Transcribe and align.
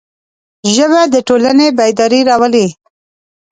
ژبه 0.73 1.01
د 1.13 1.15
ټولنې 1.27 1.67
بیداري 1.77 2.21
راولي 2.29 2.67